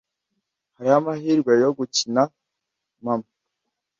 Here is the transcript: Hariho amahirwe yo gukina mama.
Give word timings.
Hariho 0.75 0.95
amahirwe 1.01 1.51
yo 1.63 1.69
gukina 1.77 2.21
mama. 3.03 3.29